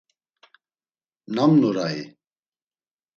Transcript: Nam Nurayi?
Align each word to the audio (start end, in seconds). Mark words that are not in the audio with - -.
Nam 1.33 1.51
Nurayi? 1.61 2.03